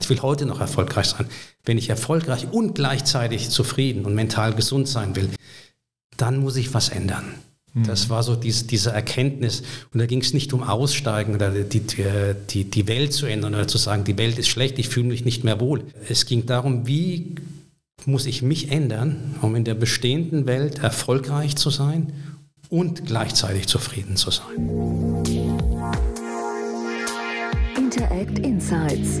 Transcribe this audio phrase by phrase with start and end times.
[0.00, 1.26] Ich will heute noch erfolgreich sein.
[1.64, 5.30] Wenn ich erfolgreich und gleichzeitig zufrieden und mental gesund sein will,
[6.16, 7.34] dann muss ich was ändern.
[7.76, 7.84] Mhm.
[7.84, 9.62] Das war so diese, diese Erkenntnis.
[9.92, 13.68] Und da ging es nicht um Aussteigen oder die, die, die Welt zu ändern oder
[13.68, 15.84] zu sagen, die Welt ist schlecht, ich fühle mich nicht mehr wohl.
[16.08, 17.36] Es ging darum, wie
[18.04, 22.12] muss ich mich ändern, um in der bestehenden Welt erfolgreich zu sein
[22.68, 25.24] und gleichzeitig zufrieden zu sein.
[27.76, 29.20] Interact Insights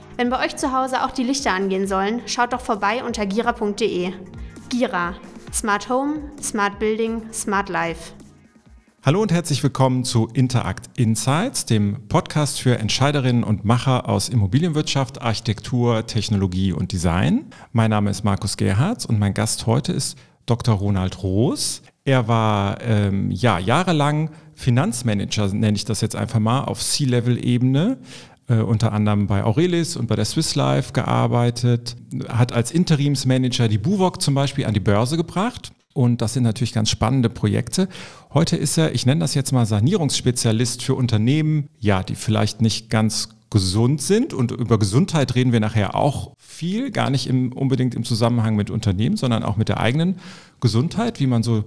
[0.21, 4.13] Wenn bei euch zu Hause auch die Lichter angehen sollen, schaut doch vorbei unter gira.de.
[4.69, 5.15] Gira.
[5.51, 8.13] Smart Home, Smart Building, Smart Life.
[9.03, 15.23] Hallo und herzlich willkommen zu Interact Insights, dem Podcast für Entscheiderinnen und Macher aus Immobilienwirtschaft,
[15.23, 17.47] Architektur, Technologie und Design.
[17.71, 20.75] Mein Name ist Markus Gerhards und mein Gast heute ist Dr.
[20.75, 21.81] Ronald Roos.
[22.03, 27.97] Er war ähm, ja, jahrelang Finanzmanager, nenne ich das jetzt einfach mal, auf C-Level-Ebene
[28.59, 31.95] unter anderem bei Aurelis und bei der Swiss Life gearbeitet,
[32.27, 35.71] hat als Interimsmanager die Buwok zum Beispiel an die Börse gebracht.
[35.93, 37.89] Und das sind natürlich ganz spannende Projekte.
[38.33, 42.89] Heute ist er, ich nenne das jetzt mal Sanierungsspezialist für Unternehmen, ja, die vielleicht nicht
[42.89, 44.33] ganz gesund sind.
[44.33, 48.69] Und über Gesundheit reden wir nachher auch viel, gar nicht im, unbedingt im Zusammenhang mit
[48.69, 50.15] Unternehmen, sondern auch mit der eigenen
[50.61, 51.65] Gesundheit, wie man so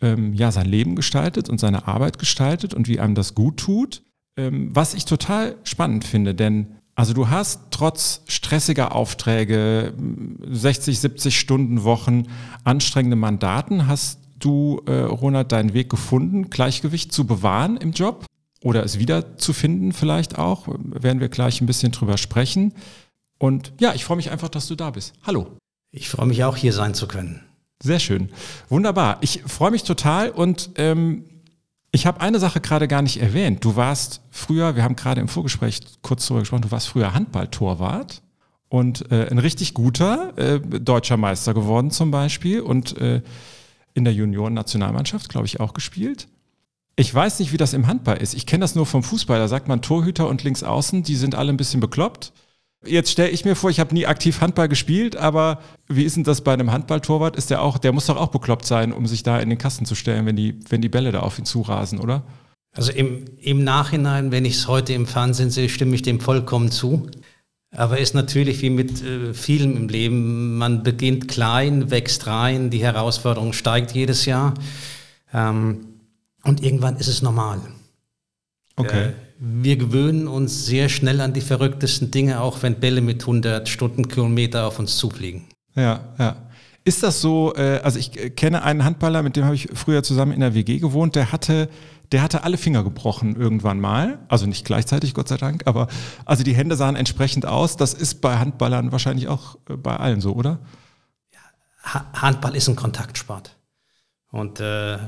[0.00, 4.02] ähm, ja, sein Leben gestaltet und seine Arbeit gestaltet und wie einem das gut tut.
[4.36, 9.92] Ähm, was ich total spannend finde, denn also du hast trotz stressiger Aufträge,
[10.50, 12.24] 60, 70 Stunden Wochen,
[12.64, 18.24] anstrengende Mandaten, hast du, äh, Ronald, deinen Weg gefunden, Gleichgewicht zu bewahren im Job
[18.62, 20.66] oder es wiederzufinden vielleicht auch.
[20.68, 22.72] Werden wir gleich ein bisschen drüber sprechen.
[23.38, 25.14] Und ja, ich freue mich einfach, dass du da bist.
[25.26, 25.48] Hallo.
[25.90, 27.42] Ich freue mich auch, hier sein zu können.
[27.82, 28.30] Sehr schön.
[28.70, 29.18] Wunderbar.
[29.20, 31.24] Ich freue mich total und ähm,
[31.96, 33.64] ich habe eine Sache gerade gar nicht erwähnt.
[33.64, 38.20] Du warst früher, wir haben gerade im Vorgespräch kurz darüber gesprochen, du warst früher Handballtorwart
[38.68, 43.22] und äh, ein richtig guter äh, deutscher Meister geworden zum Beispiel und äh,
[43.94, 46.28] in der Junioren-Nationalmannschaft, glaube ich, auch gespielt.
[46.96, 48.34] Ich weiß nicht, wie das im Handball ist.
[48.34, 49.38] Ich kenne das nur vom Fußball.
[49.38, 52.34] Da sagt man Torhüter und Linksaußen, die sind alle ein bisschen bekloppt.
[52.86, 56.24] Jetzt stelle ich mir vor, ich habe nie aktiv Handball gespielt, aber wie ist denn
[56.24, 57.36] das bei einem Handballtorwart?
[57.36, 59.84] Ist der auch, der muss doch auch bekloppt sein, um sich da in den Kasten
[59.84, 62.24] zu stellen, wenn die, wenn die Bälle da auf ihn zurasen, oder?
[62.72, 66.70] Also im, im Nachhinein, wenn ich es heute im Fernsehen sehe, stimme ich dem vollkommen
[66.70, 67.08] zu.
[67.74, 72.82] Aber ist natürlich wie mit äh, vielem im Leben, man beginnt klein, wächst rein, die
[72.82, 74.54] Herausforderung steigt jedes Jahr.
[75.32, 75.86] Ähm,
[76.42, 77.60] und irgendwann ist es normal.
[78.76, 79.08] Okay.
[79.08, 83.68] Äh, wir gewöhnen uns sehr schnell an die verrücktesten Dinge, auch wenn Bälle mit 100
[83.68, 85.44] Stundenkilometer auf uns zufliegen.
[85.74, 86.36] Ja, ja.
[86.84, 90.32] Ist das so, äh, also ich kenne einen Handballer, mit dem habe ich früher zusammen
[90.32, 91.68] in der WG gewohnt, der hatte,
[92.12, 94.20] der hatte alle Finger gebrochen irgendwann mal.
[94.28, 95.88] Also nicht gleichzeitig, Gott sei Dank, aber
[96.24, 97.76] also die Hände sahen entsprechend aus.
[97.76, 100.60] Das ist bei Handballern wahrscheinlich auch äh, bei allen so, oder?
[101.32, 103.56] Ja, Handball ist ein Kontaktsport.
[104.30, 104.98] Und äh,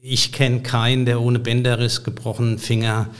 [0.00, 3.10] ich kenne keinen, der ohne Bänderriss, gebrochenen Finger,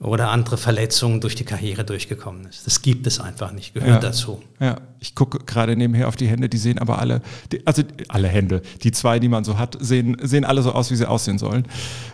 [0.00, 2.66] oder andere Verletzungen durch die Karriere durchgekommen ist.
[2.66, 4.40] Das gibt es einfach nicht, gehört ja, dazu.
[4.60, 7.20] Ja, ich gucke gerade nebenher auf die Hände, die sehen aber alle,
[7.50, 10.92] die, also alle Hände, die zwei, die man so hat, sehen, sehen alle so aus,
[10.92, 11.64] wie sie aussehen sollen.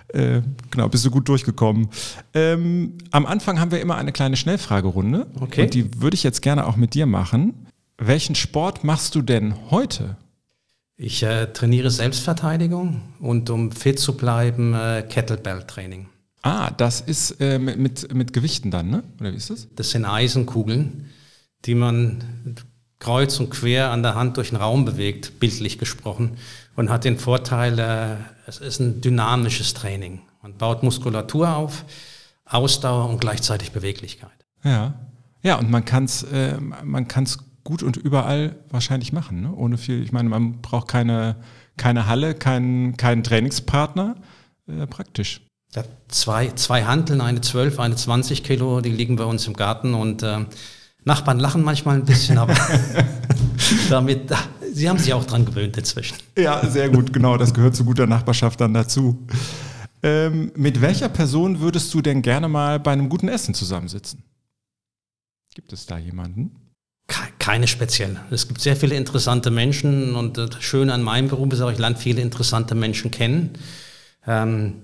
[0.08, 0.40] Äh,
[0.70, 1.88] genau, bist du gut durchgekommen.
[2.32, 5.26] Ähm, am Anfang haben wir immer eine kleine Schnellfragerunde.
[5.40, 5.64] Okay.
[5.64, 7.66] Und die würde ich jetzt gerne auch mit dir machen.
[7.98, 10.16] Welchen Sport machst du denn heute?
[10.96, 16.06] Ich äh, trainiere Selbstverteidigung und um fit zu bleiben, äh, Kettlebell-Training.
[16.44, 19.02] Ah, das ist äh, mit, mit, Gewichten dann, ne?
[19.18, 19.66] Oder wie ist das?
[19.76, 21.08] Das sind Eisenkugeln,
[21.64, 22.22] die man
[22.98, 26.36] kreuz und quer an der Hand durch den Raum bewegt, bildlich gesprochen,
[26.76, 30.20] und hat den Vorteil, äh, es ist ein dynamisches Training.
[30.42, 31.86] Man baut Muskulatur auf,
[32.44, 34.44] Ausdauer und gleichzeitig Beweglichkeit.
[34.62, 35.00] Ja,
[35.42, 39.54] ja, und man kann es äh, man kann's gut und überall wahrscheinlich machen, ne?
[39.54, 40.02] ohne viel.
[40.02, 41.36] Ich meine, man braucht keine,
[41.78, 44.16] keine Halle, keinen keinen Trainingspartner.
[44.66, 45.40] Äh, praktisch.
[45.74, 49.94] Ja, zwei, zwei Hanteln, eine 12, eine 20 Kilo, die liegen bei uns im Garten
[49.94, 50.44] und äh,
[51.04, 52.54] Nachbarn lachen manchmal ein bisschen, aber
[53.90, 54.32] damit,
[54.72, 56.16] sie haben sich auch dran gewöhnt inzwischen.
[56.38, 59.26] Ja, sehr gut, genau, das gehört zu guter Nachbarschaft dann dazu.
[60.02, 64.22] Ähm, mit welcher Person würdest du denn gerne mal bei einem guten Essen zusammensitzen?
[65.54, 66.52] Gibt es da jemanden?
[67.38, 68.20] Keine spezielle.
[68.30, 71.78] Es gibt sehr viele interessante Menschen und das Schöne an meinem Beruf ist auch, ich
[71.78, 73.50] lerne viele interessante Menschen kennen.
[74.26, 74.74] Ähm,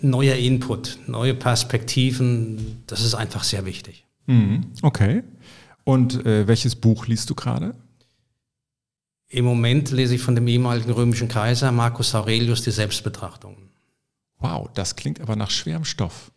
[0.00, 4.04] neuer Input, neue Perspektiven, das ist einfach sehr wichtig.
[4.26, 5.22] Mhm, okay.
[5.84, 7.74] Und äh, welches Buch liest du gerade?
[9.28, 13.70] Im Moment lese ich von dem ehemaligen römischen Kaiser Marcus Aurelius die Selbstbetrachtungen.
[14.38, 16.30] Wow, das klingt aber nach schwerem Stoff.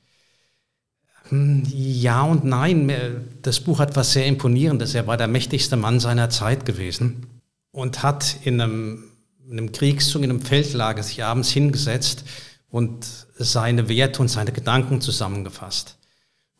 [1.30, 2.92] Hm, ja und nein.
[3.42, 4.96] Das Buch hat was sehr Imponierendes.
[4.96, 7.28] Er war der mächtigste Mann seiner Zeit gewesen
[7.72, 9.04] und hat in einem,
[9.46, 12.24] in einem Kriegszug, in einem Feldlager sich abends hingesetzt
[12.70, 15.98] und seine Werte und seine Gedanken zusammengefasst.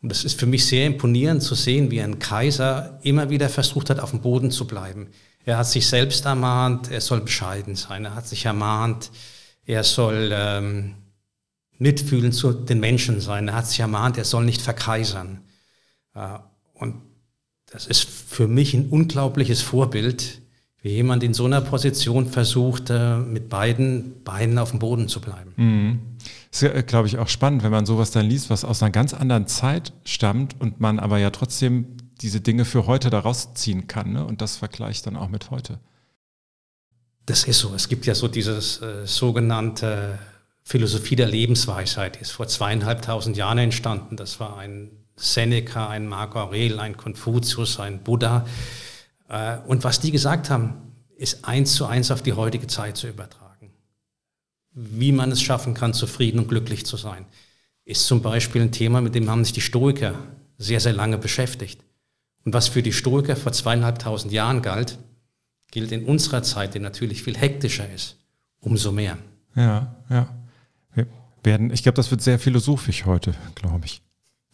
[0.02, 3.90] Und es ist für mich sehr imponierend zu sehen, wie ein Kaiser immer wieder versucht
[3.90, 5.08] hat, auf dem Boden zu bleiben.
[5.44, 8.04] Er hat sich selbst ermahnt, er soll bescheiden sein.
[8.04, 9.10] Er hat sich ermahnt,
[9.64, 10.94] er soll ähm,
[11.78, 13.48] mitfühlen zu den Menschen sein.
[13.48, 15.42] Er hat sich ermahnt, er soll nicht verkaisern.
[16.14, 16.38] Äh,
[16.74, 17.02] und
[17.66, 20.39] das ist für mich ein unglaubliches Vorbild,
[20.82, 25.20] wie jemand in so einer Position versucht, äh, mit beiden Beinen auf dem Boden zu
[25.20, 25.52] bleiben.
[25.56, 25.98] Mhm.
[26.50, 29.14] Ist ja, glaube ich, auch spannend, wenn man sowas dann liest, was aus einer ganz
[29.14, 34.12] anderen Zeit stammt und man aber ja trotzdem diese Dinge für heute daraus ziehen kann
[34.12, 34.24] ne?
[34.24, 35.78] und das vergleicht dann auch mit heute.
[37.26, 37.74] Das ist so.
[37.74, 40.18] Es gibt ja so dieses äh, sogenannte
[40.62, 44.16] Philosophie der Lebensweisheit, die ist vor zweieinhalbtausend Jahren entstanden.
[44.16, 48.46] Das war ein Seneca, ein Marco Aurel, ein Konfuzius, ein Buddha.
[49.30, 53.08] Äh, und was die gesagt haben, ist eins zu eins auf die heutige Zeit zu
[53.08, 53.50] übertragen
[54.72, 57.26] wie man es schaffen kann, zufrieden und glücklich zu sein,
[57.84, 60.14] ist zum Beispiel ein Thema, mit dem haben sich die Stoiker
[60.58, 61.82] sehr, sehr lange beschäftigt.
[62.44, 64.98] Und was für die Stoiker vor zweieinhalbtausend Jahren galt,
[65.70, 68.16] gilt in unserer Zeit, die natürlich viel hektischer ist,
[68.60, 69.18] umso mehr.
[69.54, 70.28] Ja, ja.
[70.94, 71.06] Wir
[71.42, 74.02] werden, ich glaube, das wird sehr philosophisch heute, glaube ich.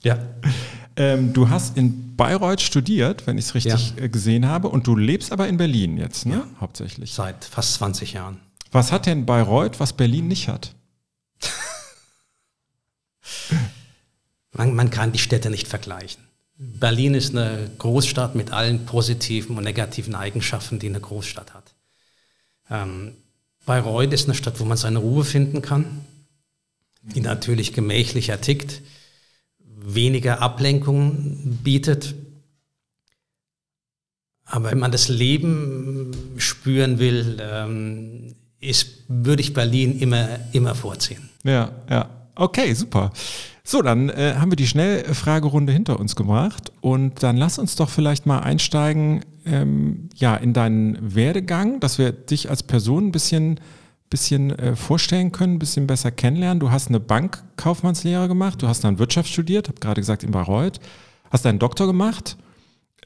[0.03, 0.19] Ja.
[0.97, 4.05] Ähm, du hast in Bayreuth studiert, wenn ich es richtig ja.
[4.05, 6.37] Äh, gesehen habe, und du lebst aber in Berlin jetzt, ne?
[6.37, 6.47] Ja.
[6.61, 7.13] Hauptsächlich.
[7.13, 8.41] Seit fast 20 Jahren.
[8.73, 10.75] Was hat denn Bayreuth, was Berlin nicht hat?
[14.53, 16.23] man, man kann die Städte nicht vergleichen.
[16.59, 21.75] Berlin ist eine Großstadt mit allen positiven und negativen Eigenschaften, die eine Großstadt hat.
[22.71, 23.13] Ähm,
[23.67, 26.07] Bayreuth ist eine Stadt, wo man seine Ruhe finden kann,
[27.03, 28.81] die natürlich gemächlicher tickt,
[29.77, 32.15] weniger Ablenkungen bietet.
[34.45, 41.29] Aber wenn man das Leben spüren will, ähm, ist, würde ich Berlin immer, immer vorziehen.
[41.45, 42.09] Ja, ja.
[42.35, 43.13] Okay, super.
[43.65, 47.89] So, dann äh, haben wir die Schnellfragerunde hinter uns gebracht und dann lass uns doch
[47.89, 53.59] vielleicht mal einsteigen ähm, ja, in deinen Werdegang, dass wir dich als Person ein bisschen,
[54.11, 56.61] bisschen äh, vorstellen können, ein bisschen besser kennenlernen.
[56.61, 60.81] Du hast eine Bankkaufmannslehre gemacht, du hast dann Wirtschaft studiert, habe gerade gesagt in Bayreuth,
[61.31, 62.37] hast deinen Doktor gemacht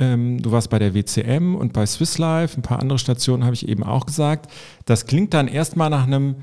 [0.01, 3.55] ähm, du warst bei der WCM und bei Swiss Life, ein paar andere Stationen habe
[3.55, 4.51] ich eben auch gesagt.
[4.87, 6.37] Das klingt dann erstmal nach einem,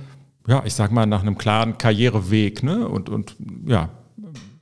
[0.47, 2.87] ja, ich sag mal, nach einem klaren Karriereweg, ne?
[2.87, 3.89] Und, und ja,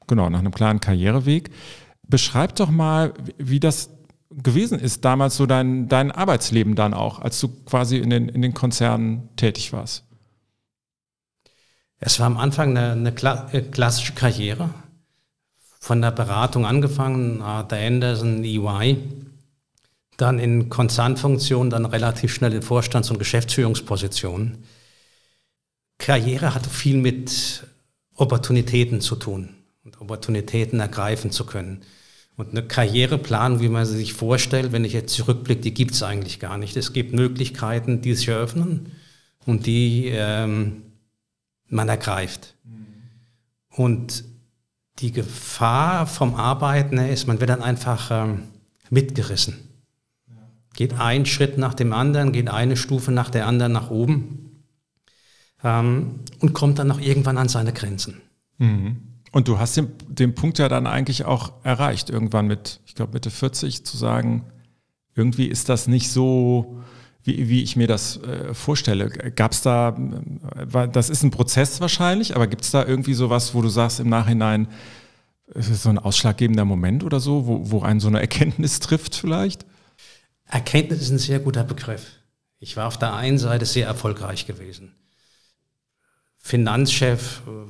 [0.08, 1.50] genau, nach einem klaren Karriereweg.
[2.08, 3.90] Beschreib doch mal, wie das
[4.44, 8.42] gewesen ist, damals so dein, dein Arbeitsleben dann auch, als du quasi in den, in
[8.42, 10.04] den Konzernen tätig warst.
[12.00, 14.70] Es war am Anfang eine, eine äh, klassische Karriere
[15.80, 18.98] von der Beratung angefangen, Arthur Anderson, EY,
[20.18, 24.64] dann in Konzernfunktionen, dann relativ schnell in Vorstands- und Geschäftsführungspositionen.
[25.98, 27.68] Karriere hat viel mit
[28.16, 31.82] Opportunitäten zu tun und Opportunitäten ergreifen zu können.
[32.38, 36.04] Und eine Karriereplan, wie man sie sich vorstellt, wenn ich jetzt zurückblicke, die gibt es
[36.04, 36.76] eigentlich gar nicht.
[36.76, 38.92] Es gibt Möglichkeiten, die sich eröffnen
[39.46, 40.82] und die ähm,
[41.68, 42.56] man ergreift.
[42.64, 42.86] Mhm.
[43.70, 44.26] Und
[45.00, 48.44] die Gefahr vom Arbeiten ist, man wird dann einfach ähm,
[48.90, 49.58] mitgerissen.
[50.74, 54.66] Geht einen Schritt nach dem anderen, geht eine Stufe nach der anderen nach oben
[55.64, 58.22] ähm, und kommt dann noch irgendwann an seine Grenzen.
[58.58, 59.15] Mhm.
[59.36, 63.12] Und du hast den, den Punkt ja dann eigentlich auch erreicht, irgendwann mit, ich glaube
[63.12, 64.46] Mitte 40, zu sagen,
[65.14, 66.82] irgendwie ist das nicht so,
[67.22, 69.10] wie, wie ich mir das äh, vorstelle.
[69.10, 69.90] Gab es da,
[70.56, 74.00] äh, das ist ein Prozess wahrscheinlich, aber gibt es da irgendwie sowas, wo du sagst
[74.00, 74.70] im Nachhinein,
[75.48, 79.66] ist so ein ausschlaggebender Moment oder so, wo, wo einen so eine Erkenntnis trifft vielleicht?
[80.46, 82.06] Erkenntnis ist ein sehr guter Begriff.
[82.60, 84.96] Ich war auf der einen Seite sehr erfolgreich gewesen.
[86.38, 87.70] Finanzchef äh,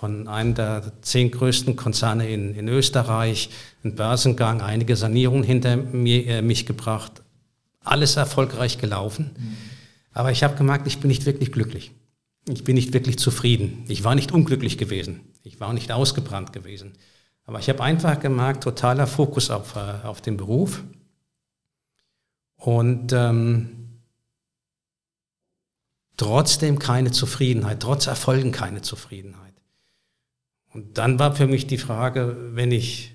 [0.00, 3.50] von einem der zehn größten Konzerne in, in Österreich,
[3.84, 7.22] ein Börsengang, einige Sanierungen hinter mir, äh, mich gebracht,
[7.84, 9.32] alles erfolgreich gelaufen.
[9.36, 9.56] Mhm.
[10.12, 11.92] Aber ich habe gemerkt, ich bin nicht wirklich glücklich.
[12.48, 13.84] Ich bin nicht wirklich zufrieden.
[13.88, 15.20] Ich war nicht unglücklich gewesen.
[15.42, 16.94] Ich war nicht ausgebrannt gewesen.
[17.44, 20.82] Aber ich habe einfach gemerkt, totaler Fokus auf, äh, auf den Beruf.
[22.56, 24.00] Und ähm,
[26.16, 29.49] trotzdem keine Zufriedenheit, trotz Erfolgen keine Zufriedenheit.
[30.72, 33.14] Und dann war für mich die Frage, wenn ich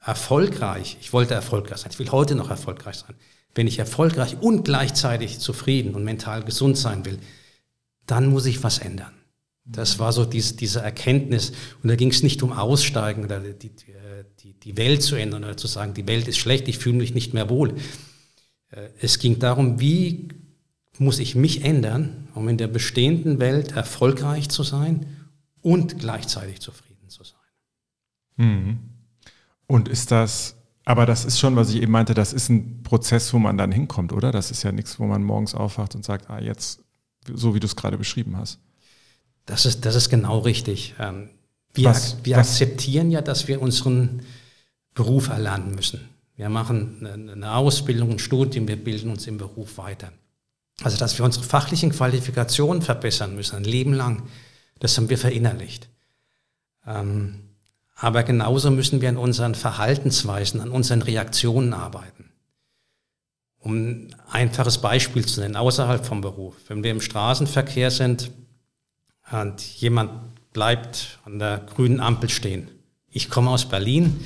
[0.00, 3.14] erfolgreich, ich wollte erfolgreich sein, ich will heute noch erfolgreich sein,
[3.54, 7.18] wenn ich erfolgreich und gleichzeitig zufrieden und mental gesund sein will,
[8.06, 9.12] dann muss ich was ändern.
[9.64, 11.52] Das war so diese, diese Erkenntnis.
[11.82, 13.70] Und da ging es nicht um Aussteigen oder die,
[14.40, 17.14] die, die Welt zu ändern oder zu sagen, die Welt ist schlecht, ich fühle mich
[17.14, 17.74] nicht mehr wohl.
[18.70, 20.28] Äh, es ging darum, wie
[20.98, 25.06] muss ich mich ändern, um in der bestehenden Welt erfolgreich zu sein
[25.62, 27.38] und gleichzeitig zufrieden zu sein.
[28.36, 28.78] Mhm.
[29.66, 33.32] Und ist das, aber das ist schon, was ich eben meinte, das ist ein Prozess,
[33.32, 34.32] wo man dann hinkommt, oder?
[34.32, 36.80] Das ist ja nichts, wo man morgens aufwacht und sagt, ah, jetzt,
[37.32, 38.58] so wie du es gerade beschrieben hast.
[39.46, 40.94] Das ist, das ist genau richtig.
[40.98, 41.30] Ähm,
[41.74, 42.48] wir, was, wir was?
[42.48, 44.22] akzeptieren ja, dass wir unseren
[44.94, 46.00] Beruf erlernen müssen.
[46.36, 50.12] Wir machen eine Ausbildung, ein Studium, wir bilden uns im Beruf weiter.
[50.82, 54.22] Also, dass wir unsere fachlichen Qualifikationen verbessern müssen, ein Leben lang,
[54.82, 55.88] das haben wir verinnerlicht.
[56.84, 57.50] Ähm,
[57.94, 62.30] aber genauso müssen wir an unseren Verhaltensweisen, an unseren Reaktionen arbeiten.
[63.60, 66.56] Um ein einfaches Beispiel zu nennen, außerhalb vom Beruf.
[66.66, 68.32] Wenn wir im Straßenverkehr sind
[69.30, 70.10] und jemand
[70.52, 72.68] bleibt an der grünen Ampel stehen.
[73.08, 74.18] Ich komme aus Berlin.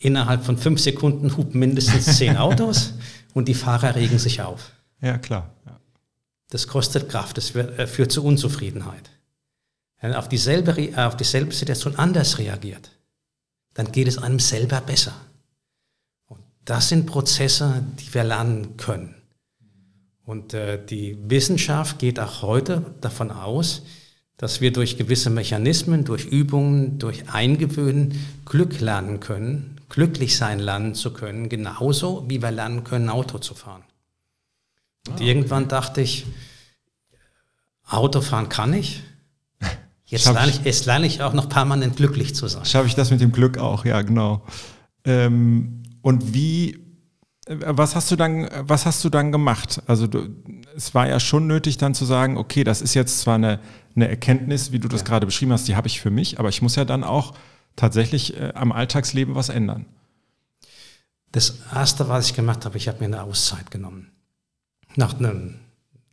[0.00, 2.94] Innerhalb von fünf Sekunden hupen mindestens zehn Autos
[3.34, 4.72] und die Fahrer regen sich auf.
[5.00, 5.54] Ja, klar.
[5.64, 5.78] Ja.
[6.50, 9.13] Das kostet Kraft, das äh, führt zu Unzufriedenheit.
[10.04, 12.90] Wenn auf dieselbe, äh, auf dieselbe Situation anders reagiert,
[13.72, 15.14] dann geht es einem selber besser.
[16.26, 19.14] Und das sind Prozesse, die wir lernen können.
[20.26, 23.80] Und äh, die Wissenschaft geht auch heute davon aus,
[24.36, 30.94] dass wir durch gewisse Mechanismen, durch Übungen, durch Eingewöhnen Glück lernen können, glücklich sein lernen
[30.94, 33.84] zu können, genauso wie wir lernen können, Auto zu fahren.
[35.08, 36.26] Und ah, irgendwann dachte ich,
[37.86, 39.02] Autofahren kann ich.
[40.14, 42.64] Jetzt lerne ich, jetzt lerne ich auch noch permanent glücklich zu sein.
[42.64, 44.44] Schaffe ich das mit dem Glück auch, ja, genau.
[45.04, 46.74] Ähm, und wie,
[47.46, 49.82] äh, was hast du dann, was hast du dann gemacht?
[49.86, 50.28] Also du,
[50.76, 53.58] es war ja schon nötig dann zu sagen, okay, das ist jetzt zwar eine,
[53.96, 55.06] eine Erkenntnis, wie du das ja.
[55.06, 57.34] gerade beschrieben hast, die habe ich für mich, aber ich muss ja dann auch
[57.74, 59.86] tatsächlich äh, am Alltagsleben was ändern.
[61.32, 64.12] Das erste, was ich gemacht habe, ich habe mir eine Auszeit genommen.
[64.94, 65.56] Nach einem,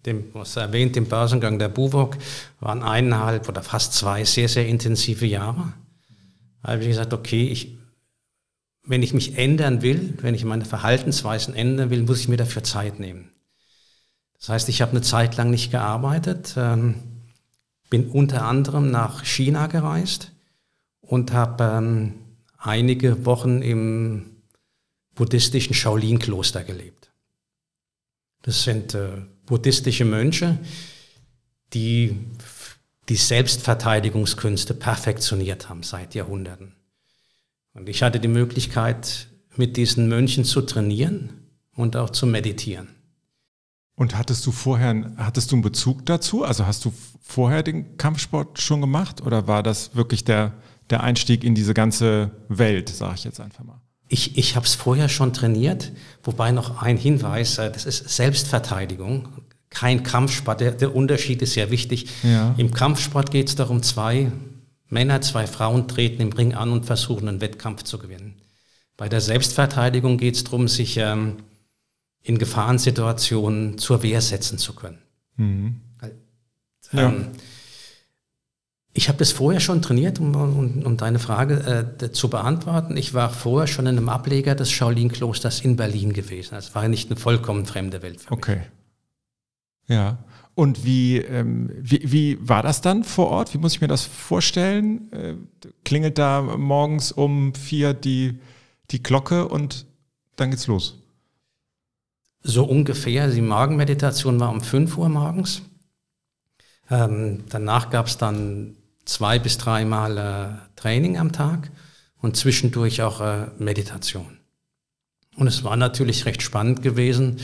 [0.05, 2.17] dem, was erwähnt, dem Börsengang der Buwok
[2.59, 5.73] waren eineinhalb oder fast zwei sehr, sehr intensive Jahre.
[6.63, 7.77] Da habe ich gesagt, okay, ich,
[8.83, 12.63] wenn ich mich ändern will, wenn ich meine Verhaltensweisen ändern will, muss ich mir dafür
[12.63, 13.31] Zeit nehmen.
[14.39, 16.95] Das heißt, ich habe eine Zeit lang nicht gearbeitet, ähm,
[17.89, 20.31] bin unter anderem nach China gereist
[21.01, 22.13] und habe ähm,
[22.57, 24.31] einige Wochen im
[25.13, 27.11] buddhistischen Shaolin-Kloster gelebt.
[28.41, 29.09] Das sind äh,
[29.51, 30.57] buddhistische Mönche,
[31.73, 32.17] die
[33.09, 36.71] die Selbstverteidigungskünste perfektioniert haben seit Jahrhunderten.
[37.73, 39.27] Und ich hatte die Möglichkeit,
[39.57, 42.87] mit diesen Mönchen zu trainieren und auch zu meditieren.
[43.95, 46.45] Und hattest du vorher, hattest du einen Bezug dazu?
[46.45, 50.53] Also hast du vorher den Kampfsport schon gemacht oder war das wirklich der,
[50.89, 53.81] der Einstieg in diese ganze Welt, sage ich jetzt einfach mal?
[54.13, 55.93] Ich, ich habe es vorher schon trainiert,
[56.23, 59.29] wobei noch ein Hinweis, äh, das ist Selbstverteidigung,
[59.71, 60.61] kein Kampfsport.
[60.61, 62.07] Der, der Unterschied ist sehr wichtig.
[62.21, 62.53] Ja.
[62.57, 64.31] Im Kampfsport geht es darum, zwei
[64.89, 68.35] Männer, zwei Frauen treten im Ring an und versuchen einen Wettkampf zu gewinnen.
[68.97, 71.37] Bei der Selbstverteidigung geht es darum, sich ähm,
[72.21, 74.99] in Gefahrensituationen zur Wehr setzen zu können.
[75.37, 75.81] Mhm.
[76.93, 77.27] Ähm, ja.
[78.93, 82.97] Ich habe das vorher schon trainiert, um, um, um deine Frage äh, zu beantworten.
[82.97, 86.55] Ich war vorher schon in einem Ableger des Shaolin-Klosters in Berlin gewesen.
[86.55, 88.37] Es war nicht eine vollkommen fremde Welt für mich.
[88.37, 88.61] Okay.
[89.91, 90.17] Ja.
[90.55, 93.53] Und wie, ähm, wie, wie war das dann vor Ort?
[93.53, 95.11] Wie muss ich mir das vorstellen?
[95.11, 95.35] Äh,
[95.85, 98.39] klingelt da morgens um vier die,
[98.91, 99.85] die Glocke und
[100.35, 100.97] dann geht's los?
[102.43, 103.27] So ungefähr.
[103.29, 105.61] Die Morgenmeditation war um 5 Uhr morgens.
[106.89, 111.71] Ähm, danach gab es dann zwei bis dreimal äh, Training am Tag
[112.21, 114.37] und zwischendurch auch äh, Meditation.
[115.35, 117.39] Und es war natürlich recht spannend gewesen.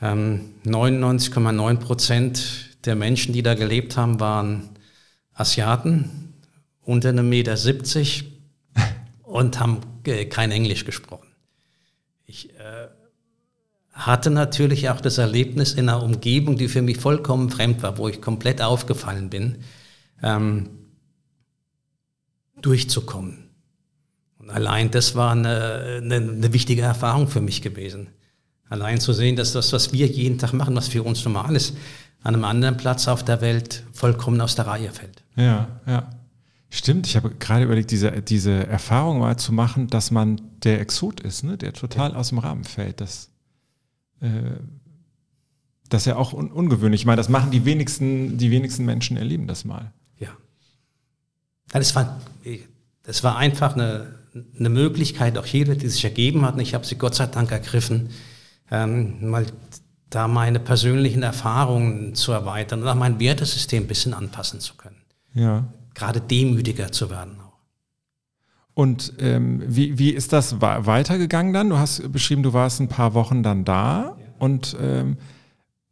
[0.00, 4.70] Ähm, 99,9 Prozent der Menschen, die da gelebt haben, waren
[5.32, 6.34] Asiaten
[6.82, 8.24] unter einem Meter 70
[9.22, 11.28] und haben äh, kein Englisch gesprochen.
[12.26, 12.88] Ich äh,
[13.92, 18.08] hatte natürlich auch das Erlebnis in einer Umgebung, die für mich vollkommen fremd war, wo
[18.08, 19.58] ich komplett aufgefallen bin,
[20.22, 20.68] ähm,
[22.60, 23.50] durchzukommen.
[24.38, 28.08] Und allein das war eine, eine, eine, wichtige Erfahrung für mich gewesen.
[28.68, 31.76] Allein zu sehen, dass das, was wir jeden Tag machen, was für uns normal ist,
[32.22, 35.22] an einem anderen Platz auf der Welt vollkommen aus der Reihe fällt.
[35.36, 36.10] Ja, ja.
[36.68, 41.20] Stimmt, ich habe gerade überlegt, diese, diese Erfahrung mal zu machen, dass man der Exot
[41.20, 41.56] ist, ne?
[41.56, 42.16] der total ja.
[42.16, 43.00] aus dem Rahmen fällt.
[43.00, 43.30] Das,
[44.20, 44.30] äh,
[45.88, 47.02] das ist ja auch un ungewöhnlich.
[47.02, 49.92] Ich meine, das machen die wenigsten, die wenigsten Menschen erleben das mal.
[50.18, 50.30] Ja.
[51.70, 52.20] Das war,
[53.04, 54.16] das war einfach eine,
[54.58, 56.54] eine Möglichkeit, auch jede, die sich ergeben hat.
[56.54, 58.10] Und ich habe sie Gott sei Dank ergriffen,
[58.70, 59.46] ähm, mal
[60.10, 64.96] da meine persönlichen Erfahrungen zu erweitern und auch mein Wertesystem ein bisschen anpassen zu können.
[65.34, 65.64] Ja.
[65.94, 67.58] Gerade demütiger zu werden auch.
[68.74, 71.70] Und ähm, wie, wie ist das weitergegangen dann?
[71.70, 74.26] Du hast beschrieben, du warst ein paar Wochen dann da ja.
[74.38, 75.16] und ähm,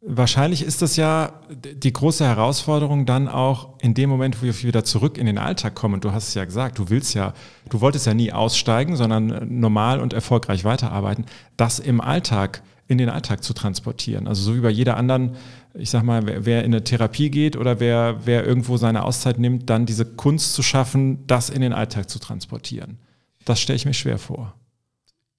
[0.07, 4.83] Wahrscheinlich ist das ja die große Herausforderung dann auch in dem Moment, wo wir wieder
[4.83, 5.99] zurück in den Alltag kommen.
[5.99, 7.33] Du hast es ja gesagt, du willst ja,
[7.69, 11.25] du wolltest ja nie aussteigen, sondern normal und erfolgreich weiterarbeiten,
[11.57, 14.27] das im Alltag, in den Alltag zu transportieren.
[14.27, 15.37] Also so wie bei jeder anderen,
[15.73, 19.39] ich sag mal, wer, wer in eine Therapie geht oder wer, wer irgendwo seine Auszeit
[19.39, 22.99] nimmt, dann diese Kunst zu schaffen, das in den Alltag zu transportieren.
[23.43, 24.53] Das stelle ich mir schwer vor.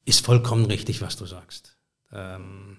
[0.06, 1.76] Ist vollkommen richtig, was du sagst.
[2.12, 2.78] Ähm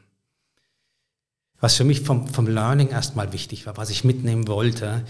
[1.60, 5.04] was für mich vom, vom Learning erstmal wichtig war, was ich mitnehmen wollte,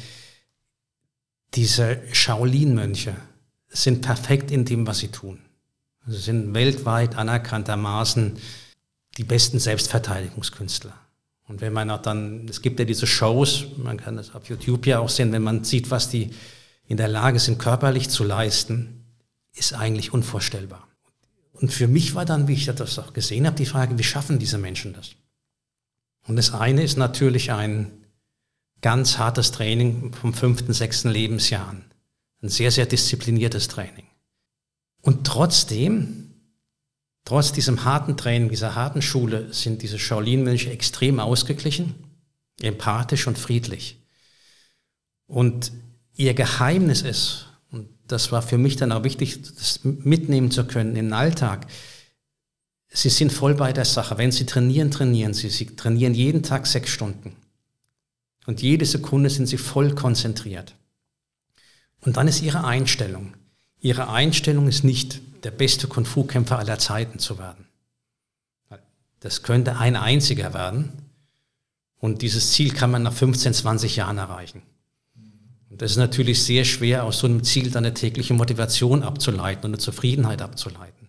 [1.53, 3.15] diese Shaolin-Mönche
[3.69, 5.39] sind perfekt in dem, was sie tun.
[6.05, 8.37] Sie sind weltweit anerkanntermaßen
[9.17, 10.93] die besten Selbstverteidigungskünstler.
[11.47, 14.85] Und wenn man auch dann, es gibt ja diese Shows, man kann das auf YouTube
[14.85, 16.31] ja auch sehen, wenn man sieht, was die
[16.87, 19.05] in der Lage sind, körperlich zu leisten,
[19.53, 20.87] ist eigentlich unvorstellbar.
[21.53, 24.39] Und für mich war dann, wie ich das auch gesehen habe, die Frage, wie schaffen
[24.39, 25.11] diese Menschen das?
[26.27, 28.05] Und das eine ist natürlich ein
[28.81, 31.85] ganz hartes Training vom fünften, sechsten Lebensjahr an.
[32.41, 34.05] Ein sehr, sehr diszipliniertes Training.
[35.01, 36.33] Und trotzdem,
[37.25, 41.95] trotz diesem harten Training, dieser harten Schule, sind diese Shaolin-Mönche extrem ausgeglichen,
[42.61, 44.05] empathisch und friedlich.
[45.27, 45.71] Und
[46.15, 50.89] ihr Geheimnis ist, und das war für mich dann auch wichtig, das mitnehmen zu können
[50.91, 51.67] in den Alltag,
[52.89, 54.17] Sie sind voll bei der Sache.
[54.17, 55.49] Wenn Sie trainieren, trainieren Sie.
[55.49, 57.35] Sie trainieren jeden Tag sechs Stunden.
[58.45, 60.75] Und jede Sekunde sind Sie voll konzentriert.
[62.01, 63.33] Und dann ist Ihre Einstellung.
[63.79, 67.65] Ihre Einstellung ist nicht, der beste Kung-Fu-Kämpfer aller Zeiten zu werden.
[69.19, 70.91] Das könnte ein einziger werden.
[71.99, 74.61] Und dieses Ziel kann man nach 15, 20 Jahren erreichen.
[75.69, 79.65] Und das ist natürlich sehr schwer, aus so einem Ziel dann eine tägliche Motivation abzuleiten
[79.65, 81.06] und eine Zufriedenheit abzuleiten.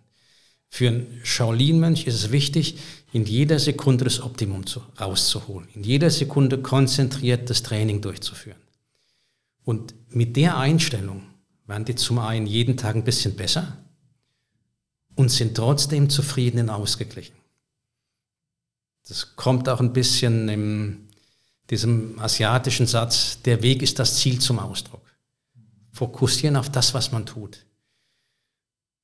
[0.70, 2.78] Für einen Shaolin-Mönch ist es wichtig,
[3.12, 8.61] in jeder Sekunde das Optimum zu, rauszuholen, in jeder Sekunde konzentriert das Training durchzuführen.
[9.64, 11.22] Und mit der Einstellung
[11.66, 13.76] werden die zum einen jeden Tag ein bisschen besser
[15.14, 17.37] und sind trotzdem zufrieden und ausgeglichen.
[19.09, 21.09] Das kommt auch ein bisschen in
[21.70, 25.02] diesem asiatischen Satz, der Weg ist das Ziel zum Ausdruck.
[25.92, 27.66] Fokussieren auf das, was man tut.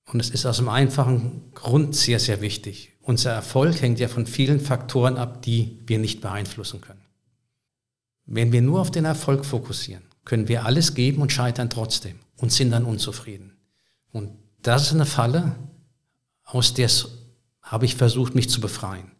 [0.07, 2.93] Und es ist aus einem einfachen Grund sehr, sehr wichtig.
[3.01, 7.05] Unser Erfolg hängt ja von vielen Faktoren ab, die wir nicht beeinflussen können.
[8.27, 12.53] Wenn wir nur auf den Erfolg fokussieren, können wir alles geben und scheitern trotzdem und
[12.53, 13.57] sind dann unzufrieden.
[14.12, 14.31] Und
[14.62, 15.57] das ist eine Falle,
[16.45, 16.90] aus der
[17.62, 19.11] habe ich versucht, mich zu befreien.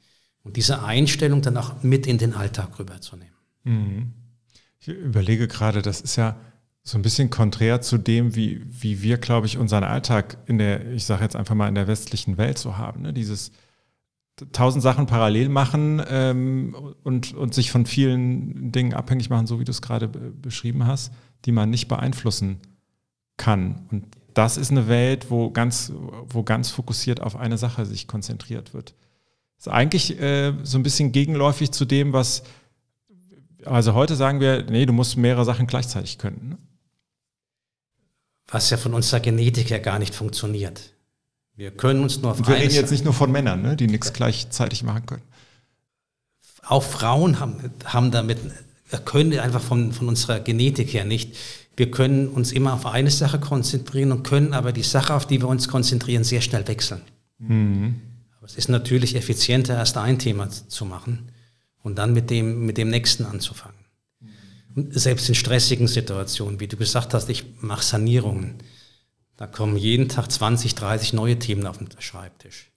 [0.43, 3.35] Und diese Einstellung dann auch mit in den Alltag rüberzunehmen.
[3.65, 4.13] Mhm.
[4.79, 6.37] Ich überlege gerade, das ist ja
[6.87, 10.93] so ein bisschen konträr zu dem, wie, wie wir, glaube ich, unseren Alltag in der,
[10.93, 13.03] ich sage jetzt einfach mal, in der westlichen Welt so haben.
[13.03, 13.15] Ne?
[13.15, 13.53] Dieses
[14.53, 19.65] tausend Sachen parallel machen ähm, und, und sich von vielen Dingen abhängig machen, so wie
[19.65, 21.13] du es gerade beschrieben hast,
[21.47, 22.59] die man nicht beeinflussen
[23.39, 23.87] kann.
[23.91, 25.91] Und das ist eine Welt, wo ganz,
[26.29, 28.95] wo ganz fokussiert auf eine Sache sich konzentriert wird.
[29.57, 32.43] Ist eigentlich äh, so ein bisschen gegenläufig zu dem, was,
[33.65, 36.49] also heute sagen wir, nee, du musst mehrere Sachen gleichzeitig können.
[36.51, 36.59] Ne?
[38.49, 40.93] Was ja von unserer Genetik her gar nicht funktioniert.
[41.57, 43.87] Wir können uns nur auf Und wir reden jetzt nicht nur von Männern, ne, die
[43.87, 45.23] nichts gleichzeitig machen können.
[46.63, 48.39] Auch Frauen haben, haben damit,
[49.05, 51.37] können einfach von, von unserer Genetik her nicht.
[51.77, 55.41] Wir können uns immer auf eine Sache konzentrieren und können aber die Sache, auf die
[55.41, 57.03] wir uns konzentrieren, sehr schnell wechseln.
[57.39, 58.01] Mhm.
[58.39, 61.31] Aber es ist natürlich effizienter, erst ein Thema zu machen
[61.83, 63.84] und dann mit dem, mit dem nächsten anzufangen
[64.75, 68.55] selbst in stressigen Situationen, wie du gesagt hast, ich mache Sanierungen.
[69.37, 72.71] Da kommen jeden Tag 20, 30 neue Themen auf den Schreibtisch,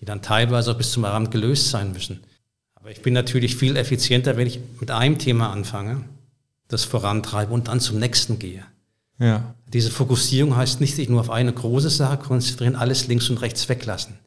[0.00, 2.20] die dann teilweise auch bis zum Abend gelöst sein müssen.
[2.74, 6.04] Aber ich bin natürlich viel effizienter, wenn ich mit einem Thema anfange,
[6.68, 8.64] das vorantreibe und dann zum nächsten gehe.
[9.18, 9.54] Ja.
[9.72, 13.68] Diese Fokussierung heißt nicht, sich nur auf eine große Sache konzentrieren, alles links und rechts
[13.68, 14.18] weglassen.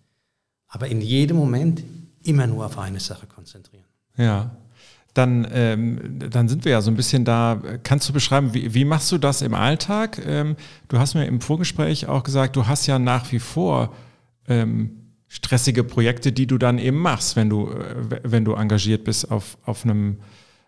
[0.67, 1.83] Aber in jedem Moment
[2.23, 3.85] immer nur auf eine Sache konzentrieren.
[4.17, 4.51] Ja.
[5.19, 7.61] Dann, ähm, dann sind wir ja so ein bisschen da.
[7.83, 10.17] Kannst du beschreiben, wie, wie machst du das im Alltag?
[10.25, 10.55] Ähm,
[10.87, 13.93] du hast mir im Vorgespräch auch gesagt, du hast ja nach wie vor
[14.47, 14.91] ähm,
[15.27, 19.57] stressige Projekte, die du dann eben machst, wenn du, äh, wenn du engagiert bist auf,
[19.65, 20.19] auf, einem,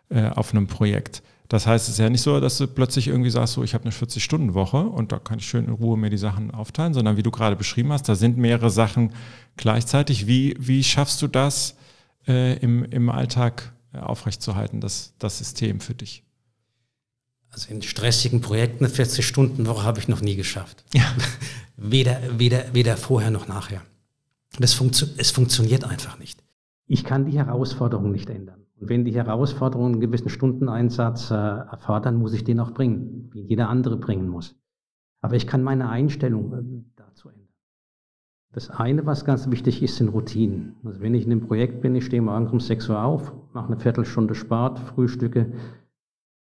[0.10, 1.24] äh, auf einem Projekt.
[1.48, 3.86] Das heißt, es ist ja nicht so, dass du plötzlich irgendwie sagst, so ich habe
[3.86, 7.24] eine 40-Stunden-Woche und da kann ich schön in Ruhe mir die Sachen aufteilen, sondern wie
[7.24, 9.14] du gerade beschrieben hast, da sind mehrere Sachen
[9.56, 10.28] gleichzeitig.
[10.28, 11.78] Wie, wie schaffst du das
[12.28, 16.24] äh, im, im Alltag aufrechtzuerhalten, das, das System für dich?
[17.50, 20.86] Also in stressigen Projekten eine 40-Stunden-Woche habe ich noch nie geschafft.
[20.94, 21.04] Ja.
[21.76, 23.82] weder, weder, weder vorher noch nachher.
[24.60, 26.44] Das funktio es funktioniert einfach nicht.
[26.86, 28.66] Ich kann die Herausforderung nicht ändern.
[28.80, 33.42] Und wenn die Herausforderungen einen gewissen Stundeneinsatz äh, erfordern, muss ich den auch bringen, wie
[33.42, 34.56] jeder andere bringen muss.
[35.22, 37.41] Aber ich kann meine Einstellung äh, dazu ändern.
[38.54, 40.76] Das eine, was ganz wichtig ist, sind Routinen.
[40.84, 43.68] Also wenn ich in einem Projekt bin, ich stehe morgens um 6 Uhr auf, mache
[43.68, 45.54] eine Viertelstunde Sport, frühstücke,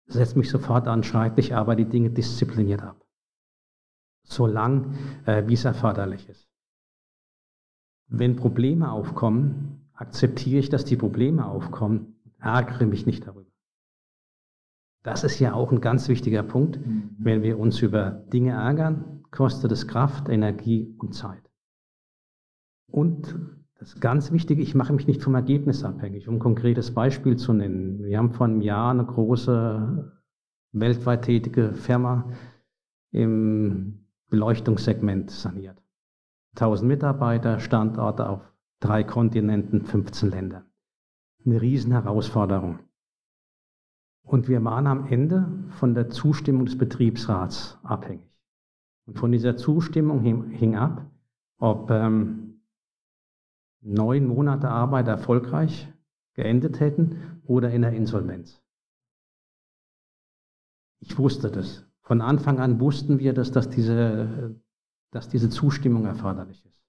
[0.06, 3.04] setze mich sofort an, schreibe ich aber die Dinge diszipliniert ab.
[4.22, 4.94] So lang,
[5.26, 6.48] äh, wie es erforderlich ist.
[8.06, 13.50] Wenn Probleme aufkommen, akzeptiere ich, dass die Probleme aufkommen ärgere mich nicht darüber.
[15.02, 16.84] Das ist ja auch ein ganz wichtiger Punkt.
[16.84, 17.16] Mhm.
[17.18, 21.47] Wenn wir uns über Dinge ärgern, kostet es Kraft, Energie und Zeit.
[22.90, 23.36] Und
[23.78, 26.28] das ganz Wichtige, ich mache mich nicht vom Ergebnis abhängig.
[26.28, 28.02] Um ein konkretes Beispiel zu nennen.
[28.02, 30.12] Wir haben vor einem Jahr eine große
[30.72, 32.30] weltweit tätige Firma
[33.12, 35.80] im Beleuchtungssegment saniert.
[36.56, 40.68] 1000 Mitarbeiter, Standorte auf drei Kontinenten, 15 Ländern
[41.48, 42.80] eine Riesenherausforderung.
[44.22, 48.28] Und wir waren am Ende von der Zustimmung des Betriebsrats abhängig.
[49.06, 51.06] Und von dieser Zustimmung hing, hing ab,
[51.58, 52.47] ob ähm,
[53.88, 55.92] neun Monate Arbeit erfolgreich
[56.34, 58.62] geendet hätten oder in der Insolvenz.
[61.00, 61.84] Ich wusste das.
[62.02, 64.54] Von Anfang an wussten wir, dass, dass, diese,
[65.10, 66.82] dass diese Zustimmung erforderlich ist.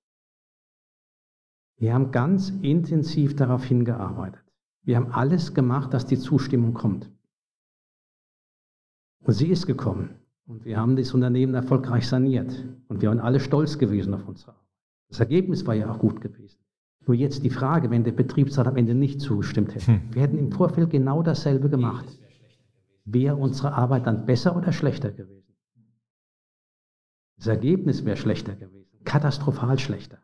[1.77, 4.43] Wir haben ganz intensiv darauf hingearbeitet.
[4.83, 7.09] Wir haben alles gemacht, dass die Zustimmung kommt.
[9.21, 10.15] Und sie ist gekommen.
[10.45, 12.65] Und wir haben das Unternehmen erfolgreich saniert.
[12.87, 14.55] Und wir waren alle stolz gewesen auf Arbeit.
[15.09, 16.59] Das Ergebnis war ja auch gut gewesen.
[17.05, 19.87] Nur jetzt die Frage, wenn der Betriebsrat am Ende nicht zugestimmt hätte.
[19.87, 20.13] Hm.
[20.13, 22.05] Wir hätten im Vorfeld genau dasselbe gemacht.
[23.05, 25.55] Wäre unsere Arbeit dann besser oder schlechter gewesen?
[27.37, 29.03] Das Ergebnis wäre schlechter gewesen.
[29.05, 30.19] Katastrophal schlechter.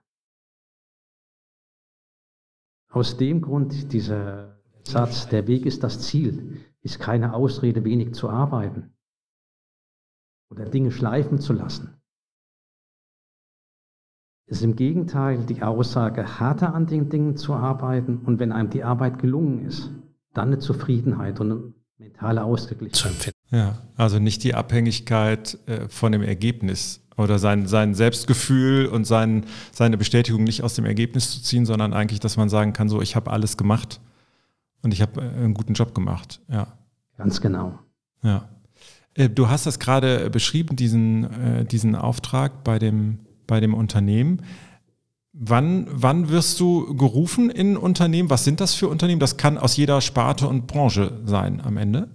[2.89, 8.29] Aus dem Grund, dieser Satz, der Weg ist das Ziel, ist keine Ausrede, wenig zu
[8.29, 8.95] arbeiten
[10.49, 11.94] oder Dinge schleifen zu lassen.
[14.47, 18.69] Es ist im Gegenteil die Aussage, härter an den Dingen zu arbeiten und wenn einem
[18.69, 19.89] die Arbeit gelungen ist,
[20.33, 23.39] dann eine Zufriedenheit und eine mentale Ausgeglichenheit zu empfinden.
[23.49, 29.45] Ja, also nicht die Abhängigkeit äh, von dem Ergebnis oder sein, sein Selbstgefühl und sein,
[29.71, 33.01] seine Bestätigung nicht aus dem Ergebnis zu ziehen, sondern eigentlich, dass man sagen kann, so,
[33.01, 33.99] ich habe alles gemacht
[34.83, 36.41] und ich habe äh, einen guten Job gemacht.
[36.49, 36.67] Ja.
[37.17, 37.79] Ganz genau.
[38.21, 38.49] Ja.
[39.15, 44.41] Äh, du hast das gerade beschrieben, diesen, diesen Auftrag bei dem, bei dem Unternehmen.
[45.33, 48.29] Wann, wann wirst du gerufen in Unternehmen?
[48.29, 49.19] Was sind das für Unternehmen?
[49.19, 52.07] Das kann aus jeder Sparte und Branche sein am Ende.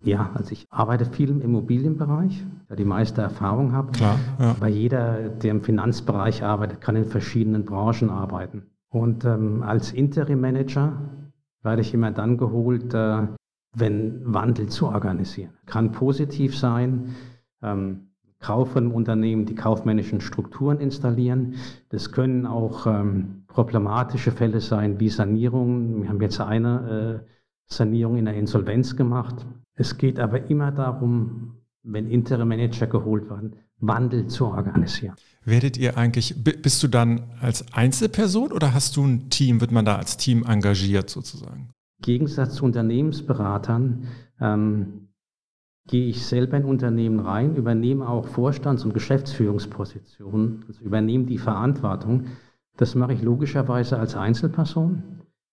[0.00, 3.90] Ja, also ich arbeite viel im Immobilienbereich, da die meiste Erfahrung habe.
[3.92, 4.54] Klar, ja.
[4.60, 8.66] Weil jeder, der im Finanzbereich arbeitet, kann in verschiedenen Branchen arbeiten.
[8.90, 11.02] Und ähm, als Interim-Manager
[11.62, 13.26] werde ich immer dann geholt, äh,
[13.76, 15.52] wenn Wandel zu organisieren.
[15.66, 17.16] Kann positiv sein,
[17.62, 18.07] ähm,
[18.40, 21.54] Kauf von Unternehmen die kaufmännischen Strukturen installieren.
[21.88, 26.02] Das können auch ähm, problematische Fälle sein, wie Sanierungen.
[26.02, 27.30] Wir haben jetzt eine äh,
[27.66, 29.44] Sanierung in der Insolvenz gemacht.
[29.74, 35.14] Es geht aber immer darum, wenn Interim Manager geholt werden, Wandel zu organisieren.
[35.44, 39.84] Werdet ihr eigentlich, bist du dann als Einzelperson oder hast du ein Team, wird man
[39.84, 41.70] da als Team engagiert sozusagen?
[41.98, 44.06] Im Gegensatz zu Unternehmensberatern
[44.40, 45.07] ähm,
[45.88, 52.26] gehe ich selber in Unternehmen rein, übernehme auch Vorstands- und Geschäftsführungspositionen, also übernehme die Verantwortung.
[52.76, 55.02] Das mache ich logischerweise als Einzelperson.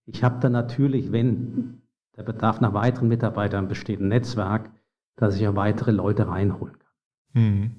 [0.06, 1.82] Ich habe dann natürlich, wenn
[2.18, 4.70] der Bedarf nach weiteren Mitarbeitern besteht ein Netzwerk,
[5.16, 7.42] dass ich auch weitere Leute reinholen kann.
[7.42, 7.72] Hm.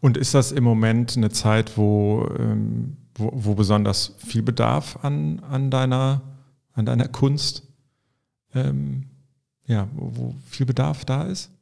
[0.00, 5.40] Und ist das im Moment eine Zeit, wo, ähm, wo, wo, besonders viel Bedarf an,
[5.40, 6.22] an, deiner,
[6.72, 7.62] an deiner Kunst,
[8.54, 9.04] ähm,
[9.66, 11.53] ja, wo, wo, viel Bedarf da ist?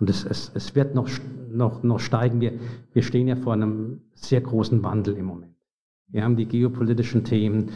[0.00, 1.08] Und es, es, es wird noch,
[1.50, 2.40] noch, noch steigen.
[2.40, 2.54] Wir,
[2.92, 5.54] wir stehen ja vor einem sehr großen Wandel im Moment.
[6.08, 7.70] Wir haben die geopolitischen Themen,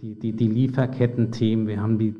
[0.00, 2.14] die, die, die Lieferketten-Themen, wir haben die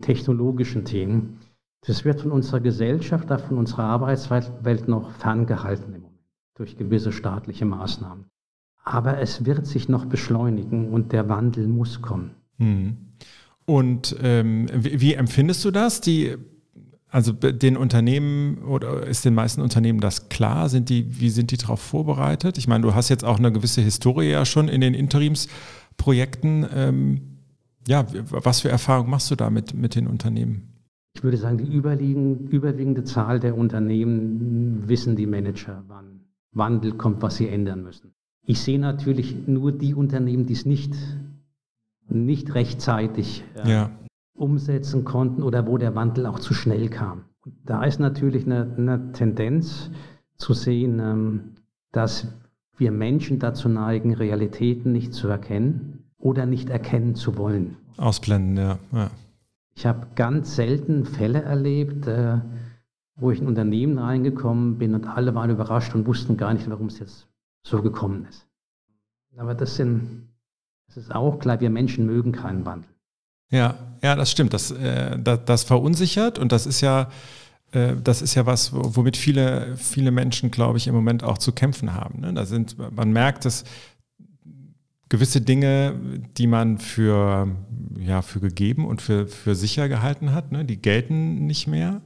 [0.00, 1.40] technologischen Themen.
[1.86, 6.18] Das wird von unserer Gesellschaft, auch von unserer Arbeitswelt noch ferngehalten im Moment
[6.54, 8.24] durch gewisse staatliche Maßnahmen.
[8.84, 12.32] Aber es wird sich noch beschleunigen und der Wandel muss kommen.
[12.56, 12.96] Hm.
[13.64, 16.00] Und ähm, wie, wie, empfindest du das?
[16.00, 16.36] Die,
[17.10, 20.68] also den Unternehmen oder ist den meisten Unternehmen das klar?
[20.68, 22.58] Sind die, wie sind die darauf vorbereitet?
[22.58, 26.66] Ich meine, du hast jetzt auch eine gewisse Historie ja schon in den Interimsprojekten.
[26.74, 27.20] Ähm,
[27.86, 30.74] ja, was für Erfahrungen machst du da mit, mit den Unternehmen?
[31.14, 36.20] Ich würde sagen, die überwiegende Zahl der Unternehmen wissen die Manager, wann
[36.52, 38.12] Wandel kommt, was sie ändern müssen.
[38.42, 40.94] Ich sehe natürlich nur die Unternehmen, die es nicht,
[42.08, 43.90] nicht rechtzeitig äh, ja.
[44.38, 47.24] Umsetzen konnten oder wo der Wandel auch zu schnell kam.
[47.44, 49.90] Und da ist natürlich eine, eine Tendenz
[50.36, 51.40] zu sehen, ähm,
[51.92, 52.28] dass
[52.76, 57.76] wir Menschen dazu neigen, Realitäten nicht zu erkennen oder nicht erkennen zu wollen.
[57.96, 58.78] Ausblenden, ja.
[58.92, 59.10] ja.
[59.74, 62.40] Ich habe ganz selten Fälle erlebt, äh,
[63.16, 66.68] wo ich in ein Unternehmen reingekommen bin und alle waren überrascht und wussten gar nicht,
[66.70, 67.28] warum es jetzt
[67.62, 68.46] so gekommen ist.
[69.36, 70.28] Aber das sind,
[70.86, 72.90] das ist auch klar, wir Menschen mögen keinen Wandel.
[73.50, 74.52] Ja, ja, das stimmt.
[74.52, 77.10] Das, äh, das, das, verunsichert und das ist ja,
[77.72, 81.52] äh, das ist ja was, womit viele, viele Menschen, glaube ich, im Moment auch zu
[81.52, 82.20] kämpfen haben.
[82.20, 82.34] Ne?
[82.34, 83.64] Da sind, man merkt, dass
[85.08, 85.94] gewisse Dinge,
[86.36, 87.48] die man für,
[87.98, 92.02] ja, für gegeben und für, für sicher gehalten hat, ne, die gelten nicht mehr.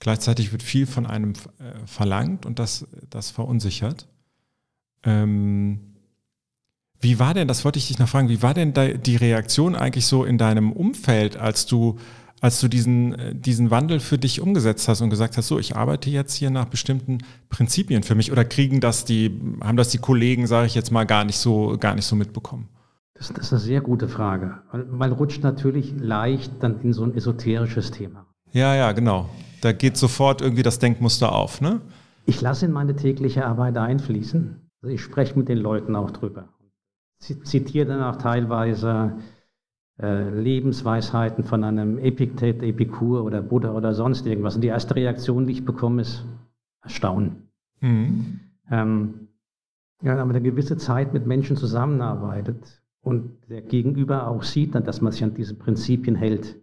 [0.00, 4.08] Gleichzeitig wird viel von einem äh, verlangt und das, das verunsichert.
[5.04, 5.93] Ähm,
[7.04, 10.06] wie war denn, das wollte ich dich noch fragen, wie war denn die Reaktion eigentlich
[10.06, 11.98] so in deinem Umfeld, als du,
[12.40, 15.76] als du diesen, äh, diesen Wandel für dich umgesetzt hast und gesagt hast, so, ich
[15.76, 17.18] arbeite jetzt hier nach bestimmten
[17.50, 21.04] Prinzipien für mich oder kriegen das die, haben das die Kollegen, sage ich jetzt mal,
[21.04, 22.68] gar nicht so, gar nicht so mitbekommen?
[23.14, 24.62] Das, das ist eine sehr gute Frage.
[24.90, 28.26] Man rutscht natürlich leicht dann in so ein esoterisches Thema.
[28.50, 29.28] Ja, ja, genau.
[29.60, 31.80] Da geht sofort irgendwie das Denkmuster auf, ne?
[32.26, 34.70] Ich lasse in meine tägliche Arbeit einfließen.
[34.82, 36.48] Also ich spreche mit den Leuten auch drüber.
[37.18, 39.18] Zitiere dann auch teilweise
[40.00, 44.56] äh, Lebensweisheiten von einem Epiktet, Epikur oder Buddha oder sonst irgendwas.
[44.56, 46.26] Und die erste Reaktion, die ich bekomme, ist
[46.82, 47.48] Erstaunen.
[47.80, 48.40] Mhm.
[48.70, 49.28] Ähm,
[50.02, 54.84] ja, wenn man eine gewisse Zeit mit Menschen zusammenarbeitet und der Gegenüber auch sieht, dann,
[54.84, 56.60] dass man sich an diese Prinzipien hält,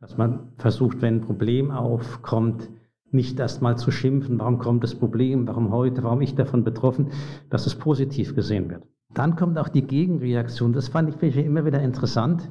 [0.00, 2.68] dass man versucht, wenn ein Problem aufkommt,
[3.10, 7.12] nicht erst mal zu schimpfen, warum kommt das Problem, warum heute, warum ich davon betroffen,
[7.48, 8.82] dass es positiv gesehen wird.
[9.14, 10.72] Dann kommt auch die Gegenreaktion.
[10.72, 12.50] Das fand ich immer wieder interessant,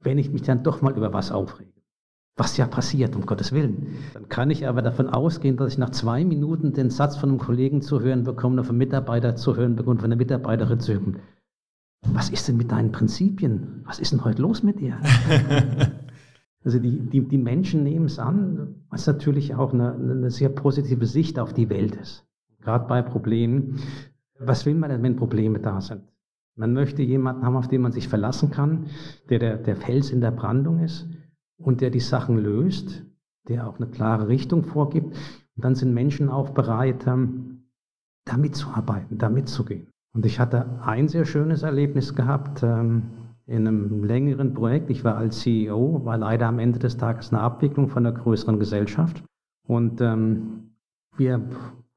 [0.00, 1.72] wenn ich mich dann doch mal über was aufrege.
[2.36, 3.98] Was ja passiert, um Gottes Willen.
[4.14, 7.38] Dann kann ich aber davon ausgehen, dass ich nach zwei Minuten den Satz von einem
[7.38, 10.94] Kollegen zu hören bekomme, oder von einem Mitarbeiter zu hören bekomme, von einer Mitarbeiterin zu
[10.94, 11.18] hören.
[12.06, 13.82] Was ist denn mit deinen Prinzipien?
[13.84, 14.98] Was ist denn heute los mit dir?
[16.64, 21.06] Also die, die, die Menschen nehmen es an, was natürlich auch eine, eine sehr positive
[21.06, 22.24] Sicht auf die Welt ist.
[22.60, 23.80] Gerade bei Problemen.
[24.46, 26.02] Was will man denn, wenn Probleme da sind?
[26.56, 28.86] Man möchte jemanden haben, auf den man sich verlassen kann,
[29.30, 31.08] der, der der Fels in der Brandung ist
[31.56, 33.04] und der die Sachen löst,
[33.48, 35.14] der auch eine klare Richtung vorgibt.
[35.56, 37.64] Und dann sind Menschen auch bereit, ähm,
[38.24, 39.88] da mitzuarbeiten, da mitzugehen.
[40.14, 42.62] Und ich hatte ein sehr schönes Erlebnis gehabt.
[42.62, 43.04] Ähm,
[43.46, 44.90] in einem längeren Projekt.
[44.90, 48.58] Ich war als CEO, war leider am Ende des Tages eine Abwicklung von einer größeren
[48.58, 49.22] Gesellschaft.
[49.66, 50.74] Und ähm,
[51.16, 51.42] wir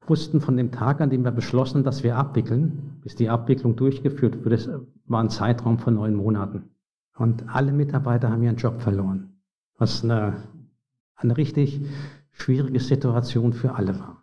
[0.08, 4.44] wussten von dem Tag, an dem wir beschlossen, dass wir abwickeln, bis die Abwicklung durchgeführt
[4.44, 6.70] wurde, war ein Zeitraum von neun Monaten.
[7.16, 9.30] Und alle Mitarbeiter haben ihren Job verloren,
[9.78, 10.34] was eine,
[11.16, 11.80] eine richtig
[12.32, 14.22] schwierige Situation für alle war.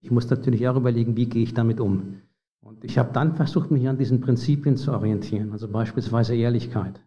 [0.00, 2.20] Ich muss natürlich auch überlegen, wie gehe ich damit um.
[2.60, 7.00] Und ich habe dann versucht, mich an diesen Prinzipien zu orientieren, also beispielsweise Ehrlichkeit.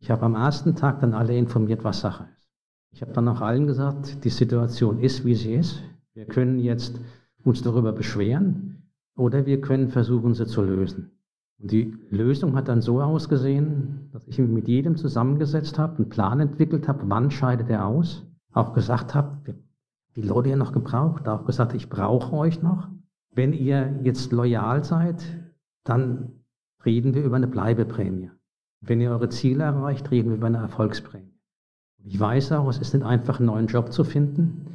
[0.00, 2.48] Ich habe am ersten Tag dann alle informiert, was Sache ist.
[2.92, 5.82] Ich habe dann auch allen gesagt, die Situation ist, wie sie ist.
[6.14, 7.00] Wir können jetzt
[7.44, 8.82] uns darüber beschweren
[9.16, 11.10] oder wir können versuchen, sie zu lösen.
[11.58, 16.08] Und die Lösung hat dann so ausgesehen, dass ich mich mit jedem zusammengesetzt habe, einen
[16.08, 19.54] Plan entwickelt habe, wann scheidet er aus, auch gesagt habe,
[20.14, 22.88] wie Leute ihr noch gebraucht, auch gesagt, ich brauche euch noch.
[23.32, 25.24] Wenn ihr jetzt loyal seid,
[25.84, 26.32] dann
[26.84, 28.30] reden wir über eine Bleibeprämie.
[28.80, 31.38] Wenn ihr eure Ziele erreicht, reden wir über eine Erfolgsprämie.
[32.04, 34.66] Ich weiß auch, es ist nicht einfach, einen neuen Job zu finden.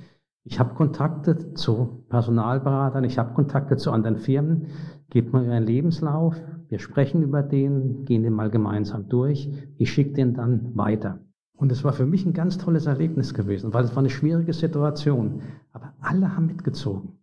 [0.48, 4.68] Ich habe Kontakte zu Personalberatern, ich habe Kontakte zu anderen Firmen.
[5.10, 6.36] Gebt mir euren Lebenslauf,
[6.70, 9.52] wir sprechen über den, gehen den mal gemeinsam durch.
[9.78, 11.20] Ich schicke den dann weiter.
[11.58, 14.54] Und es war für mich ein ganz tolles Erlebnis gewesen, weil es war eine schwierige
[14.54, 15.42] Situation.
[15.72, 17.14] Aber alle haben mitgezogen.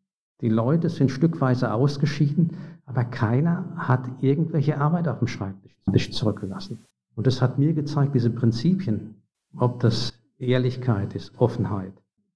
[0.41, 2.57] Die Leute sind stückweise ausgeschieden,
[2.87, 6.81] aber keiner hat irgendwelche Arbeit auf dem Schreibtisch zurückgelassen.
[7.15, 9.15] Und das hat mir gezeigt, diese Prinzipien,
[9.57, 11.93] ob das Ehrlichkeit ist, Offenheit,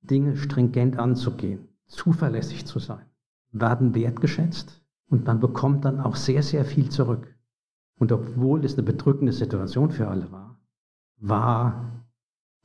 [0.07, 3.07] Dinge stringent anzugehen, zuverlässig zu sein,
[3.53, 7.35] werden wertgeschätzt und man bekommt dann auch sehr, sehr viel zurück.
[7.99, 10.61] Und obwohl es eine bedrückende Situation für alle war,
[11.19, 12.05] war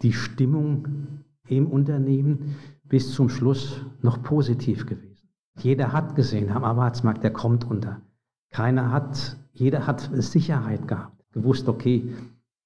[0.02, 5.30] die Stimmung im Unternehmen bis zum Schluss noch positiv gewesen.
[5.58, 8.02] Jeder hat gesehen, am Arbeitsmarkt, der kommt unter.
[8.50, 12.14] Keiner hat, jeder hat Sicherheit gehabt, gewusst, okay,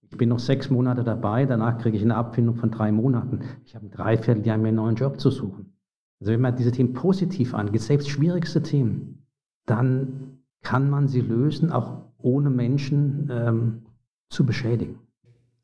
[0.09, 3.41] ich bin noch sechs Monate dabei, danach kriege ich eine Abfindung von drei Monaten.
[3.65, 5.73] Ich habe ein Dreivierteljahr mir einen neuen Job zu suchen.
[6.19, 9.25] Also wenn man diese Themen positiv angeht, selbst schwierigste Themen,
[9.65, 13.85] dann kann man sie lösen, auch ohne Menschen ähm,
[14.29, 14.99] zu beschädigen.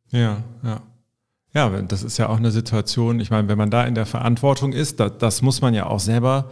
[0.10, 0.82] Ja, ja.
[1.54, 4.72] Ja, das ist ja auch eine Situation, ich meine, wenn man da in der Verantwortung
[4.72, 6.50] ist, das, das muss man ja auch selber,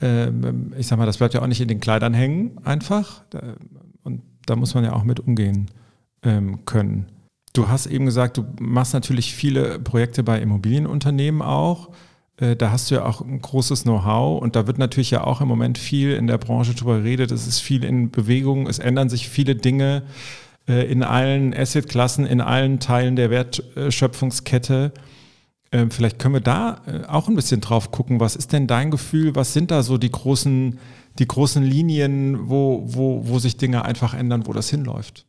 [0.00, 0.30] äh,
[0.76, 3.22] ich sag mal, das bleibt ja auch nicht in den Kleidern hängen, einfach.
[4.02, 5.70] Und da muss man ja auch mit umgehen
[6.22, 7.06] ähm, können.
[7.56, 11.88] Du hast eben gesagt, du machst natürlich viele Projekte bei Immobilienunternehmen auch.
[12.36, 15.40] Äh, da hast du ja auch ein großes Know-how und da wird natürlich ja auch
[15.40, 17.30] im Moment viel in der Branche drüber geredet.
[17.30, 20.02] Es ist viel in Bewegung, es ändern sich viele Dinge
[20.68, 24.92] äh, in allen Assetklassen, in allen Teilen der Wertschöpfungskette.
[25.72, 28.20] Ähm, vielleicht können wir da äh, auch ein bisschen drauf gucken.
[28.20, 29.34] Was ist denn dein Gefühl?
[29.34, 30.78] Was sind da so die großen,
[31.18, 35.24] die großen Linien, wo, wo, wo sich Dinge einfach ändern, wo das hinläuft?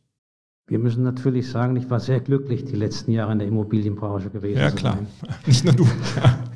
[0.68, 4.60] Wir müssen natürlich sagen, ich war sehr glücklich die letzten Jahre in der Immobilienbranche gewesen.
[4.60, 4.98] Ja, klar.
[5.46, 5.86] Nicht nur du.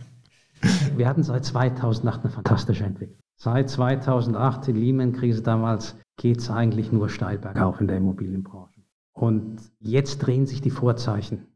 [0.97, 3.19] Wir hatten seit 2008 eine fantastische Entwicklung.
[3.37, 8.83] Seit 2008, die Lehman-Krise damals, geht es eigentlich nur steil bergauf in der Immobilienbranche.
[9.13, 11.47] Und jetzt drehen sich die Vorzeichen.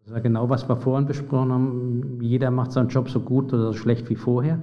[0.00, 2.20] Das ist ja genau, was wir vorhin besprochen haben.
[2.20, 4.60] Jeder macht seinen Job so gut oder so schlecht wie vorher.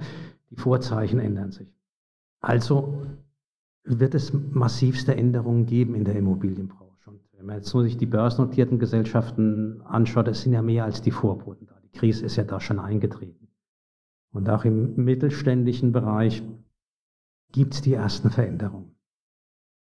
[0.50, 1.68] Die Vorzeichen ändern sich.
[2.40, 3.06] Also
[3.84, 7.10] wird es massivste Änderungen geben in der Immobilienbranche.
[7.10, 11.02] Und wenn man jetzt nur sich die börsennotierten Gesellschaften anschaut, es sind ja mehr als
[11.02, 11.78] die Vorboten da.
[11.82, 13.48] Die Krise ist ja da schon eingetreten.
[14.32, 16.42] Und auch im mittelständischen Bereich
[17.52, 18.96] gibt es die ersten Veränderungen.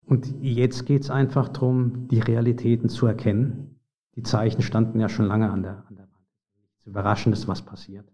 [0.04, 3.80] Und jetzt geht es einfach darum, die Realitäten zu erkennen.
[4.16, 6.28] Die Zeichen standen ja schon lange an der, an der Wand.
[6.60, 8.12] Nichts Überraschendes, was passiert.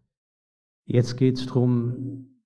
[0.86, 2.37] Jetzt geht es darum,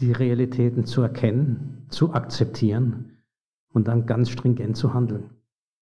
[0.00, 3.16] die Realitäten zu erkennen, zu akzeptieren
[3.72, 5.30] und dann ganz stringent zu handeln.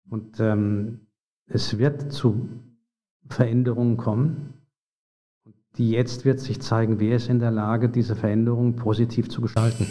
[0.09, 1.07] Und ähm,
[1.47, 2.49] es wird zu
[3.29, 4.55] Veränderungen kommen.
[5.77, 9.87] Die jetzt wird sich zeigen, wer ist in der Lage, diese Veränderungen positiv zu gestalten.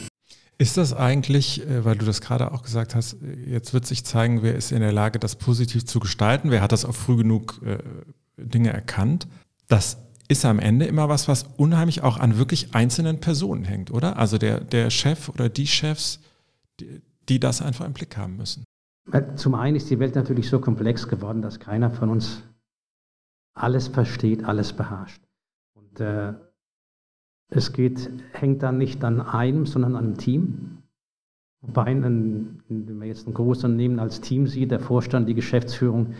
[0.58, 4.42] Ist das eigentlich, äh, weil du das gerade auch gesagt hast, jetzt wird sich zeigen,
[4.42, 6.50] wer ist in der Lage, das positiv zu gestalten?
[6.50, 7.78] Wer hat das auch früh genug äh,
[8.38, 9.28] Dinge erkannt?
[9.68, 14.18] Das ist am Ende immer was, was unheimlich auch an wirklich einzelnen Personen hängt, oder?
[14.18, 16.20] Also der, der Chef oder die Chefs,
[16.80, 18.64] die, die das einfach im Blick haben müssen.
[19.36, 22.42] Zum einen ist die Welt natürlich so komplex geworden, dass keiner von uns
[23.54, 25.22] alles versteht, alles beherrscht.
[25.76, 26.34] Und äh,
[27.50, 30.80] es geht, hängt dann nicht an einem, sondern an einem Team.
[31.62, 36.14] Wobei, wenn man jetzt ein großes Unternehmen als Team sieht, der Vorstand, die Geschäftsführung,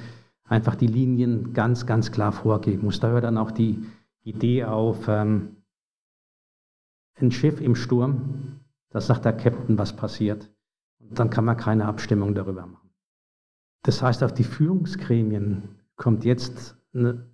[0.46, 3.00] einfach die Linien ganz, ganz klar vorgeben muss.
[3.00, 3.84] Da hört dann auch die
[4.24, 5.58] Idee auf, ähm,
[7.18, 10.52] ein Schiff im Sturm, da sagt der Captain, was passiert.
[11.00, 12.90] Und dann kann man keine Abstimmung darüber machen.
[13.84, 15.64] Das heißt, auf die Führungsgremien
[15.96, 17.30] kommt jetzt eine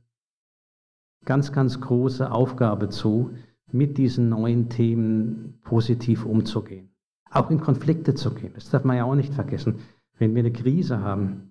[1.26, 3.32] ganz, ganz große Aufgabe zu,
[3.72, 6.94] mit diesen neuen Themen positiv umzugehen.
[7.30, 8.52] Auch in Konflikte zu gehen.
[8.54, 9.80] Das darf man ja auch nicht vergessen.
[10.18, 11.51] Wenn wir eine Krise haben,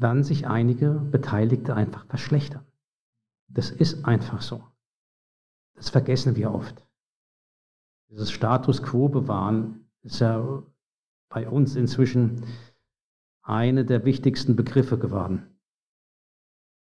[0.00, 2.64] werden sich einige Beteiligte einfach verschlechtern.
[3.48, 4.64] Das ist einfach so.
[5.74, 6.86] Das vergessen wir oft.
[8.10, 10.62] Dieses Status quo bewahren ist ja
[11.28, 12.42] bei uns inzwischen
[13.42, 15.46] eine der wichtigsten Begriffe geworden.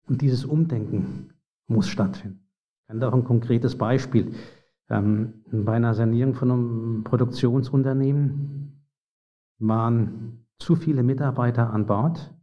[0.07, 1.33] Und dieses Umdenken
[1.67, 2.49] muss stattfinden.
[2.83, 4.35] Ich kann auch ein konkretes Beispiel.
[4.89, 8.85] Ähm, bei einer Sanierung von einem Produktionsunternehmen
[9.59, 12.35] waren zu viele Mitarbeiter an Bord.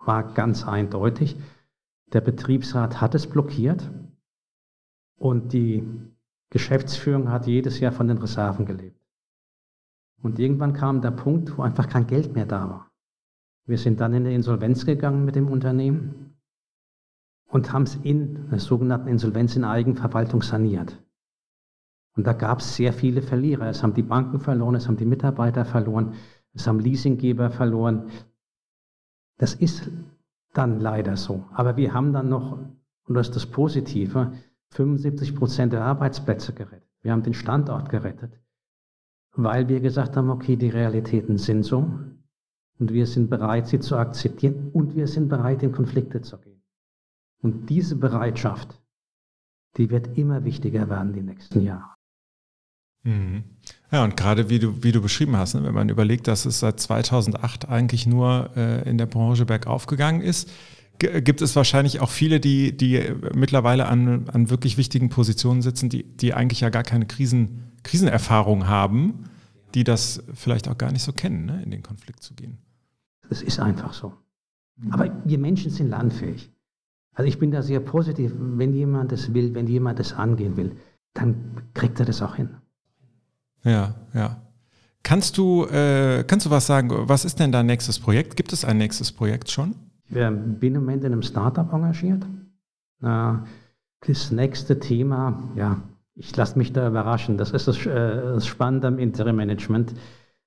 [0.00, 1.36] War ganz eindeutig.
[2.12, 3.90] Der Betriebsrat hat es blockiert
[5.16, 5.86] und die
[6.50, 9.00] Geschäftsführung hat jedes Jahr von den Reserven gelebt.
[10.22, 12.90] Und irgendwann kam der Punkt, wo einfach kein Geld mehr da war.
[13.66, 16.34] Wir sind dann in die Insolvenz gegangen mit dem Unternehmen
[17.46, 21.00] und haben es in der sogenannten Insolvenz in Eigenverwaltung saniert.
[22.16, 23.68] Und da gab es sehr viele Verlierer.
[23.68, 26.14] Es haben die Banken verloren, es haben die Mitarbeiter verloren,
[26.52, 28.10] es haben Leasinggeber verloren.
[29.40, 29.90] Das ist
[30.52, 31.46] dann leider so.
[31.54, 32.58] Aber wir haben dann noch,
[33.06, 34.32] und das ist das Positive,
[34.72, 36.86] 75 Prozent der Arbeitsplätze gerettet.
[37.00, 38.38] Wir haben den Standort gerettet,
[39.32, 41.90] weil wir gesagt haben, okay, die Realitäten sind so.
[42.78, 46.62] Und wir sind bereit, sie zu akzeptieren und wir sind bereit, in Konflikte zu gehen.
[47.40, 48.78] Und diese Bereitschaft,
[49.78, 51.94] die wird immer wichtiger werden die nächsten Jahre.
[53.04, 53.44] Mhm.
[53.92, 56.60] Ja, und gerade wie du, wie du beschrieben hast, ne, wenn man überlegt, dass es
[56.60, 60.50] seit 2008 eigentlich nur äh, in der Branche bergauf gegangen ist,
[60.98, 63.02] gibt es wahrscheinlich auch viele, die, die
[63.34, 68.68] mittlerweile an, an wirklich wichtigen Positionen sitzen, die, die eigentlich ja gar keine Krisen, Krisenerfahrung
[68.68, 69.24] haben,
[69.74, 72.58] die das vielleicht auch gar nicht so kennen, ne, in den Konflikt zu gehen.
[73.30, 74.12] Es ist einfach so.
[74.90, 76.50] Aber wir Menschen sind landfähig.
[77.14, 78.32] Also ich bin da sehr positiv.
[78.36, 80.76] Wenn jemand das will, wenn jemand das angehen will,
[81.14, 82.50] dann kriegt er das auch hin.
[83.64, 84.36] Ja, ja.
[85.02, 86.90] Kannst du, äh, kannst du was sagen?
[86.90, 88.36] Was ist denn dein nächstes Projekt?
[88.36, 89.74] Gibt es ein nächstes Projekt schon?
[90.08, 92.26] Ich bin im Moment in einem Startup engagiert.
[93.00, 95.80] Das nächste Thema, ja,
[96.14, 97.38] ich lasse mich da überraschen.
[97.38, 97.90] Das ist das, äh,
[98.34, 99.94] das Spannende am Interim-Management.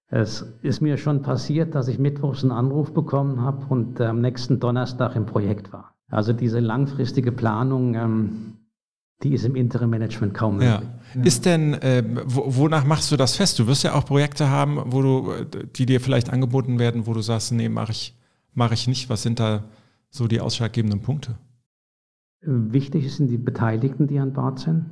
[0.07, 4.59] Es ist mir schon passiert, dass ich mittwochs einen Anruf bekommen habe und am nächsten
[4.59, 5.95] Donnerstag im Projekt war.
[6.09, 8.53] Also diese langfristige Planung, ähm,
[9.23, 10.89] die ist im Interim-Management kaum möglich.
[11.15, 11.21] Ja.
[11.23, 13.57] Ist denn, äh, wonach machst du das fest?
[13.59, 15.33] Du wirst ja auch Projekte haben, wo du,
[15.75, 18.17] die dir vielleicht angeboten werden, wo du sagst, nee, mache ich,
[18.53, 19.09] mach ich nicht.
[19.09, 19.63] Was sind da
[20.09, 21.35] so die ausschlaggebenden Punkte?
[22.41, 24.85] Wichtig sind die Beteiligten, die an Bord sind.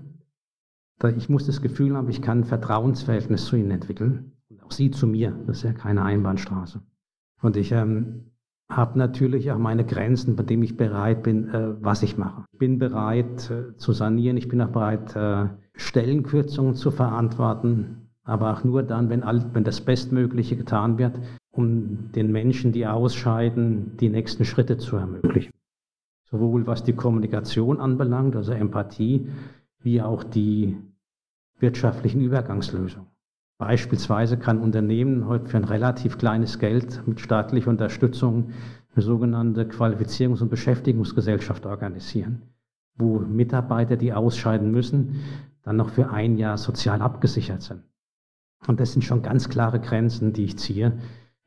[1.17, 4.31] Ich muss das Gefühl haben, ich kann ein Vertrauensverhältnis zu ihnen entwickeln.
[4.49, 5.31] Und auch sie zu mir.
[5.47, 6.81] Das ist ja keine Einbahnstraße.
[7.41, 8.30] Und ich ähm,
[8.75, 12.45] habe natürlich auch meine Grenzen, bei denen ich bereit bin, äh, was ich mache.
[12.53, 18.53] Ich bin bereit äh, zu sanieren, ich bin auch bereit, äh, Stellenkürzungen zu verantworten, aber
[18.53, 21.19] auch nur dann, wenn, all, wenn das Bestmögliche getan wird,
[21.51, 25.51] um den Menschen, die ausscheiden, die nächsten Schritte zu ermöglichen.
[26.29, 29.27] Sowohl was die Kommunikation anbelangt, also Empathie,
[29.81, 30.77] wie auch die
[31.59, 33.07] wirtschaftlichen Übergangslösungen.
[33.61, 38.53] Beispielsweise kann Unternehmen heute für ein relativ kleines Geld mit staatlicher Unterstützung
[38.95, 42.41] eine sogenannte Qualifizierungs- und Beschäftigungsgesellschaft organisieren,
[42.97, 45.21] wo Mitarbeiter, die ausscheiden müssen,
[45.61, 47.83] dann noch für ein Jahr sozial abgesichert sind.
[48.65, 50.97] Und das sind schon ganz klare Grenzen, die ich ziehe.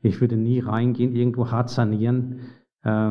[0.01, 2.39] Ich würde nie reingehen, irgendwo hart sanieren,
[2.83, 3.09] äh,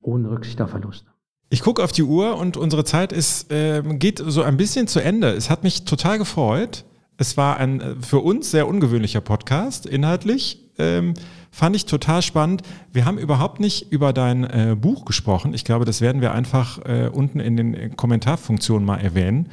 [0.00, 1.10] ohne Rücksicht auf Verluste.
[1.50, 5.00] Ich gucke auf die Uhr und unsere Zeit ist, äh, geht so ein bisschen zu
[5.00, 5.32] Ende.
[5.32, 6.86] Es hat mich total gefreut.
[7.16, 10.62] Es war ein äh, für uns sehr ungewöhnlicher Podcast, inhaltlich.
[10.78, 11.14] Ähm,
[11.50, 12.62] fand ich total spannend.
[12.92, 15.54] Wir haben überhaupt nicht über dein äh, Buch gesprochen.
[15.54, 19.48] Ich glaube, das werden wir einfach äh, unten in den Kommentarfunktionen mal erwähnen.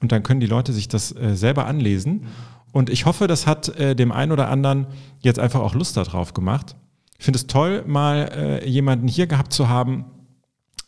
[0.00, 2.26] Und dann können die Leute sich das äh, selber anlesen.
[2.72, 4.86] Und ich hoffe, das hat äh, dem einen oder anderen
[5.20, 6.76] jetzt einfach auch Lust darauf gemacht.
[7.18, 10.04] Ich finde es toll, mal äh, jemanden hier gehabt zu haben,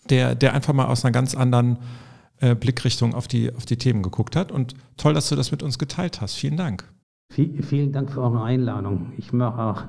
[0.09, 1.79] der, der einfach mal aus einer ganz anderen
[2.43, 4.53] äh, Blickrichtung auf die, auf die Themen geguckt hat.
[4.53, 6.35] Und toll, dass du das mit uns geteilt hast.
[6.35, 6.85] Vielen Dank.
[7.31, 9.13] vielen Dank für eure Einladung.
[9.17, 9.85] Ich mache auch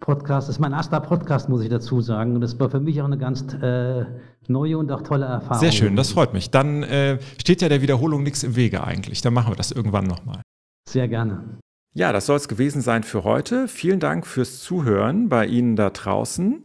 [0.00, 0.48] Podcast.
[0.48, 2.34] Das ist mein erster Podcast, muss ich dazu sagen.
[2.34, 4.04] Und das war für mich auch eine ganz äh,
[4.48, 5.60] neue und auch tolle Erfahrung.
[5.60, 6.50] Sehr schön, das freut mich.
[6.50, 9.22] Dann äh, steht ja der Wiederholung nichts im Wege eigentlich.
[9.22, 10.42] Dann machen wir das irgendwann nochmal.
[10.88, 11.58] Sehr gerne.
[11.94, 13.68] Ja, das soll es gewesen sein für heute.
[13.68, 16.64] Vielen Dank fürs Zuhören bei Ihnen da draußen.